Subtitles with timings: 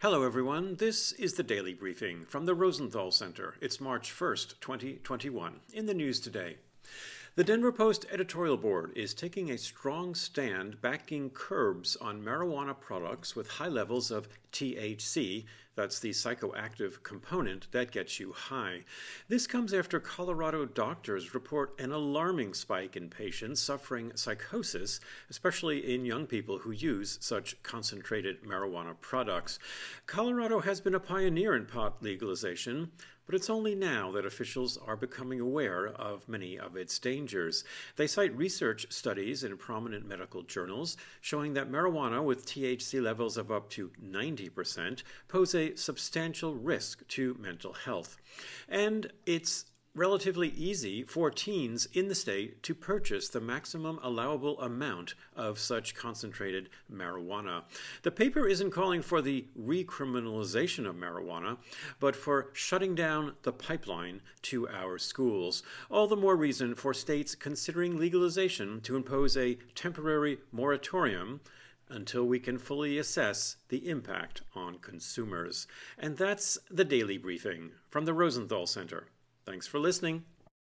[0.00, 0.76] Hello, everyone.
[0.76, 3.56] This is the Daily Briefing from the Rosenthal Center.
[3.60, 5.58] It's March 1st, 2021.
[5.74, 6.58] In the news today,
[7.34, 13.34] the Denver Post editorial board is taking a strong stand backing curbs on marijuana products
[13.34, 15.46] with high levels of THC,
[15.78, 18.80] that's the psychoactive component that gets you high.
[19.28, 24.98] This comes after Colorado doctors report an alarming spike in patients suffering psychosis,
[25.30, 29.60] especially in young people who use such concentrated marijuana products.
[30.06, 32.90] Colorado has been a pioneer in pot legalization,
[33.28, 37.62] but it's only now that officials are becoming aware of many of its dangers.
[37.96, 43.52] They cite research studies in prominent medical journals showing that marijuana with THC levels of
[43.52, 48.16] up to 90% pose a substantial risk to mental health.
[48.68, 49.66] And it's
[49.98, 55.94] relatively easy for teens in the state to purchase the maximum allowable amount of such
[55.94, 57.62] concentrated marijuana.
[58.02, 61.58] The paper isn't calling for the recriminalization of marijuana,
[61.98, 65.64] but for shutting down the pipeline to our schools.
[65.90, 71.40] All the more reason for states considering legalization to impose a temporary moratorium
[71.88, 75.66] until we can fully assess the impact on consumers.
[75.98, 79.08] And that's the daily briefing from the Rosenthal Center.
[79.44, 80.24] Thanks for listening.